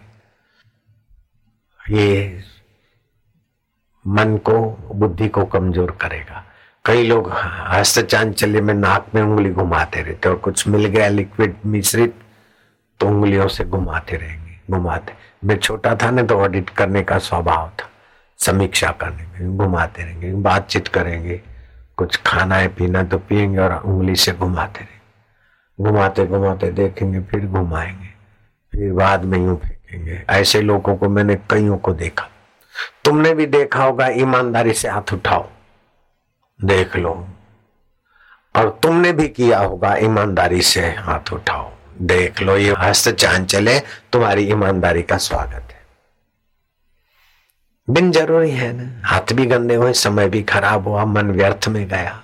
[1.97, 2.41] ये
[4.05, 4.59] मन को,
[4.93, 6.43] बुद्धि को कमज़ोर करेगा।
[6.85, 11.55] कई लोग हस्त चांचल्य में नाक में उंगली घुमाते रहते और कुछ मिल गया लिक्विड
[11.65, 12.13] मिश्रित
[12.99, 15.13] तो उंगलियों से घुमाते रहेंगे, घुमाते।
[15.45, 17.89] मैं छोटा था ना तो ऑडिट करने का स्वभाव था।
[18.39, 21.41] समीक्षा करने में घुमाते रहेंगे, बातचीत करेंगे,
[21.97, 24.98] कुछ खाना है, पीना तो पियेंगे और उंगली से घुमाते रहेंगे।
[25.81, 28.07] घुमाते घुमाते देखेंगे, फिर घुमाएँगे,
[28.71, 32.29] फिर बाद में यूँ फेंकेंगे। ऐसे लोगों को मैंने कईयों को देखा।
[33.05, 35.49] तुमने भी देखा होगा, ईमानदारी से हाथ उठाओ,
[36.63, 37.27] देख लो।
[38.55, 43.79] और तुमने भी किया होगा, ईमानदारी से हाथ उठाओ, देख लो। ये हस्त चाँद चले
[43.79, 45.79] तुम्हारी ईमानदारी का स्वागत है।
[47.89, 51.87] बिन ज़रूरी है ना, हाथ भी गंदे हुए, समय भी खराब हुआ, मन व्यर्थ में
[51.87, 52.23] गया।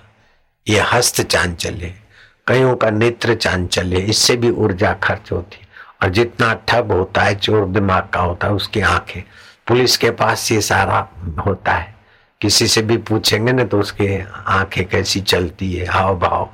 [0.67, 2.04] ये हस्त चाँद चले
[2.47, 5.67] कईयों का नेत्र चांचल्य, इससे भी ऊर्जा खर्च होती। है
[6.03, 9.23] और जितना ठग होता है, चोर दिमाग का होता है, उसकी आँखें।
[9.67, 11.09] पुलिस के पास ये सारा
[11.47, 11.95] होता है।
[12.41, 16.49] किसी से भी पूछेंगे ना तो उसके आँखें कैसी चलती है हाव भाव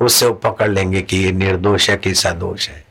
[0.00, 2.84] उससे वो पकड़ लेंगे कि ये निर्दोष है कि सदोष है।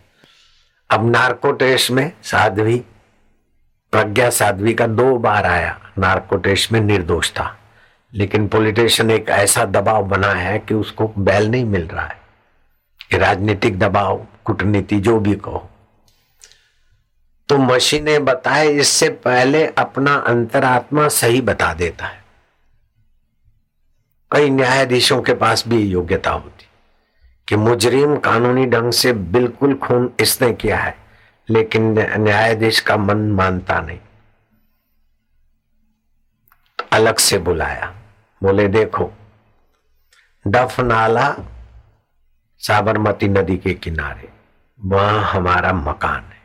[0.89, 2.83] अब नार्को टेस्ट में साध्वी,
[3.91, 7.57] प्रज्ञा साध्वी का दो बार आया। नार्को टेस्ट में निर्दोष था।
[8.13, 12.14] लेकिन पॉलिटिशियन एक ऐसा दबाव बना है कि उसको बैल नहीं मिल रहा है।
[13.17, 15.69] राजनीतिक दबाव, कूटनीति, जो भी कहो।
[17.49, 22.23] तो मशीनें बताए इससे पहले अपना अंतरात्मा सही बता देता है।
[24.31, 26.65] कई न्यायाधीशों के पास भी योग्यता होती,
[27.47, 30.95] कि मुजरिम कानूनी ढंग से बिल्कुल खून इसने किया है,
[31.49, 33.99] लेकिन न्यायाधीश का मन मानता नहीं।
[36.91, 37.93] अलग से बुलाया,
[38.41, 39.11] बोले, देखो
[40.45, 41.29] डफ नाला
[42.67, 44.29] साबरमती नदी के किनारे,
[44.79, 46.41] वहाँ हमारा मकान है,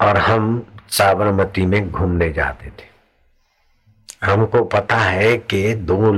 [0.00, 2.92] और हम साबरमती में घूमने जाते थे।
[4.22, 6.12] हमको पता है कि दो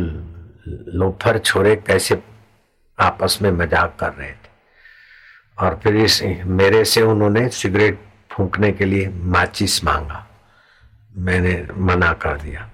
[0.94, 2.22] लोफर छोरे कैसे
[2.98, 4.48] आपस में मज़ाक कर रहे थे,
[5.59, 8.00] और फिर इस, मेरे से उन्होंने सिगरेट
[8.30, 10.26] फूंकने के लिए माचिस मांगा।
[11.18, 12.68] मैंने मना कर दिया।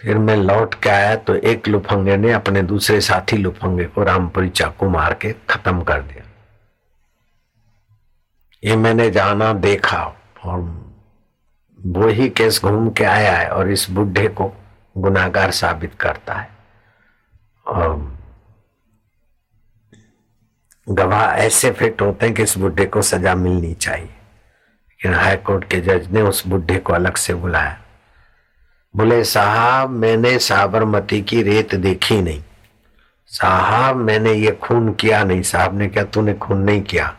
[0.00, 4.48] फिर मैं लौट के आया तो एक लुफंगे ने अपने दूसरे साथी लुफंगे को रामपुरी
[4.48, 6.24] चाकू मार के खत्म कर दिया।
[8.64, 10.02] ये मैंने जाना, देखा
[10.44, 10.60] और
[11.86, 14.52] वो ही केस घूम के आया है और इस बुढ़े को
[14.98, 16.50] गुनाहगार साबित करता है।
[17.66, 18.18] और
[20.88, 25.80] गवाह ऐसे फिट होते हैं कि इस बुढ़े को सजा मिलनी चाहिए। लेकिन हाईकोर्ट के
[25.80, 27.80] जज ने उस बुढ़े को अलग से बुलाया।
[28.96, 32.44] बोले, साहब, मैंने साबरमती की रेत देखी नहीं।
[33.26, 37.16] साहब, मैंने ये खून किया नहीं। साहब ने क्या तूने खून नहीं किया।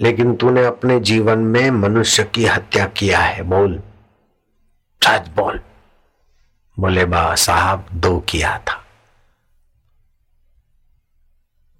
[0.00, 3.82] लेकिन तूने अपने जीवन में मनुष्य की हत्या किया है। बोल
[5.04, 5.60] सच बोल।
[6.78, 8.82] बोले, बा, साहब, दो किया था।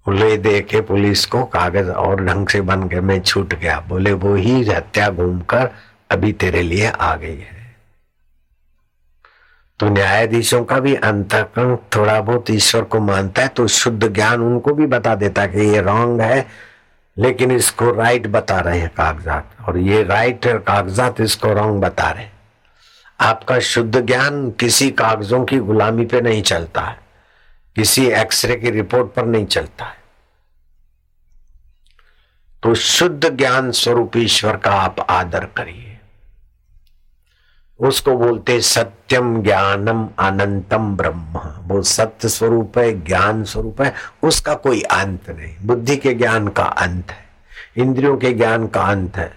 [0.09, 4.11] ले दे के पुलिस को कागज़ और ढंग से बन के मैं छूट गया। बोले,
[4.11, 5.71] वो ही हत्या घूमकर
[6.11, 7.56] अभी तेरे लिए आ गई है।
[9.79, 14.73] तो न्यायाधीशों का भी अंतकरण थोड़ा बहुत ईश्वर को मानता है तो शुद्ध ज्ञान उनको
[14.73, 16.45] भी बता देता कि ये रॉन्ग है,
[17.17, 22.23] लेकिन इसको राइट बता रहे हैं कागजात, और ये राइट कागजात इसको रॉन्ग बता रहे
[22.23, 22.31] हैं।
[23.19, 26.97] आपका शुद्ध ज्ञान किसी कागजों की गुलामी पे नहीं चलता है,
[27.75, 29.95] किसी एक्सरे की रिपोर्ट पर नहीं चलता है।
[32.63, 35.86] तो शुद्ध ज्ञान स्वरूप ईश्वर का आप आदर करिए।
[37.79, 44.81] उसको बोलते सत्यम ज्ञानम अनंतम ब्रह्म। वो सत्य स्वरूप है, ज्ञान स्वरूप है, उसका कोई
[44.81, 47.25] अंत नहीं। बुद्धि के ज्ञान का अंत है,
[47.77, 49.31] इंद्रियों के ज्ञान का अंत है।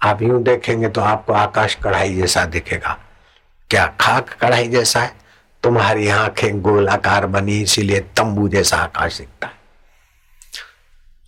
[0.00, 2.98] आप यूँ देखेंगे तो आपको आकाश कढ़ाई जैसा दिखेगा।
[3.70, 5.12] क्या खाक कढ़ाई जैसा है?
[5.62, 9.52] तुम्हारी आँखें गोलाकार बनी, इसीलिए तंबू जैसा आकाश दिखता है।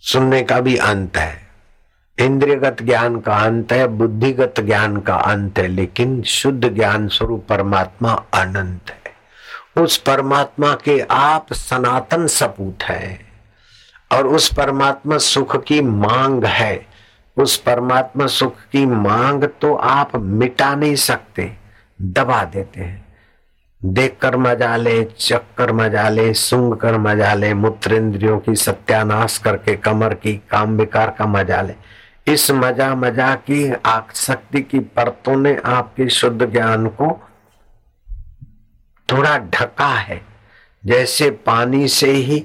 [0.03, 1.46] सुनने का भी अंत है।
[2.17, 8.11] इंद्रियगत ज्ञान का अंत है, बुद्धिगत ज्ञान का अंत है, लेकिन शुद्ध ज्ञान स्वरूप परमात्मा
[8.33, 13.19] अनंत है। उस परमात्मा के आप सनातन सपूत है
[14.11, 16.85] और उस परमात्मा सुख की मांग है।
[17.37, 21.51] उस परमात्मा सुख की मांग तो आप मिटा नहीं सकते,
[21.99, 23.05] दबा देते हैं।
[23.81, 29.37] देख कर मज़ा ले चक्कर मज़ा ले सुंग कर मज़ा ले, मूत्र इंद्रियों की सत्यानाश
[29.37, 31.73] करके, कमर की, काम विकार का मज़ा ले।
[32.27, 37.29] इस मज़ा मज़ा की आसक्ति की परतों ने आपके शुद्ध ज्ञान को
[39.11, 40.21] थोड़ा ढका है।
[40.85, 42.39] जैसे पानी से ही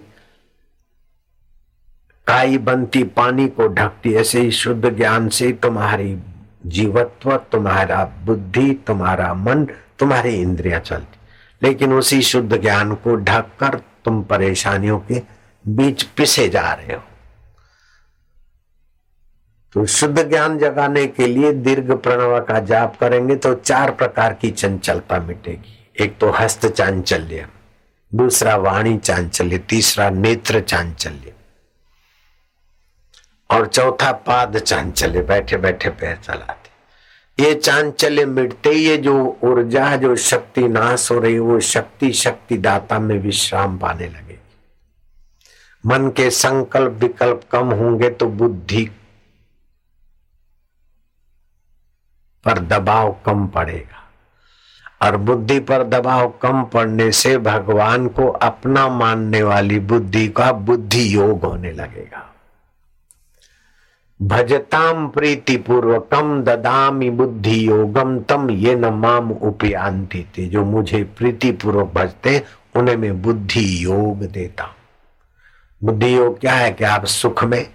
[2.26, 6.18] काई बनती पानी को ढकती, ऐसे ही शुद्ध ज्ञान से तुम्हारी
[6.66, 9.64] जीवत्व, तुम्हारा बुद्धि, तुम्हारा मन,
[9.98, 11.18] तुम्हारी इंद्रिया चलती।
[11.62, 15.22] लेकिन उसी शुद्ध ज्ञान को ढककर तुम परेशानियों के
[15.68, 17.02] बीच पिसे जा रहे हो।
[19.72, 24.50] तो शुद्ध ज्ञान जगाने के लिए दीर्घ प्रणव का जाप करेंगे तो चार प्रकार की
[24.50, 27.46] चंचलता मिटेगी। एक तो हस्त चांचल्य,
[28.12, 31.32] दूसरा वाणी चांचल्य, तीसरा नेत्र चांचल्य
[33.50, 36.70] और चौथा पाद चांचल्य। बैठे बैठे पैर चलाते।
[37.38, 42.98] ये चांचल्य मिटते ये जो ऊर्जा, जो शक्ति नाश हो रही, वो शक्ति शक्ति दाता
[42.98, 44.38] में विश्राम पाने लगेगी।
[45.84, 48.90] मन के संकल्प विकल्प कम होंगे तो बुद्धि
[52.44, 53.98] पर दबाव कम पड़ेगा।
[55.02, 61.14] और बुद्धि पर दबाव कम पड़ने से भगवान को अपना मानने वाली बुद्धि का बुद्धि
[61.14, 62.28] योग होने लगेगा।
[64.20, 71.50] भजताम प्रीति पूर्वकम ददामी बुद्धि योगम तम ये न माम उपयांति थे जो मुझे प्रीति
[71.52, 72.42] पूर्वक भजते
[72.76, 74.74] उन्हें मैं बुद्धि योग देता हूँ।
[75.80, 77.66] बुद्धि योग क्या है कि आप सुख में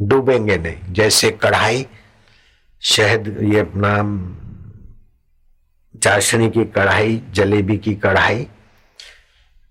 [0.00, 1.86] डूबेंगे नहीं, जैसे कढ़ाई
[2.82, 3.92] शहद, ये अपना
[6.02, 8.46] चाशनी की कढ़ाई, जलेबी की कढ़ाई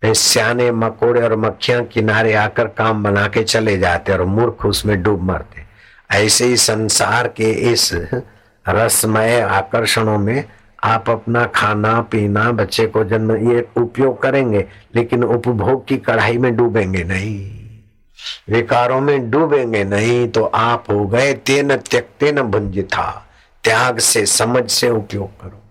[0.03, 5.21] सियाने, मकोड़े और मक्खियाँ किनारे आकर काम बना के चले जाते और मूर्ख उसमें डूब
[5.21, 5.63] मरते।
[6.15, 7.91] ऐसे ही संसार के इस
[8.65, 10.43] रसमय आकर्षणों में
[10.83, 16.55] आप अपना खाना, पीना, बच्चे को जन्म, ये उपयोग करेंगे, लेकिन उपभोग की कढ़ाई में
[16.55, 17.54] डूबेंगे नहीं।
[18.49, 23.27] विकारों में डूबेंगे नहीं तो आप हो गए तेन त्यक्ते न भुंज था
[23.63, 25.61] त्याग से, समझ से उपयोग करो।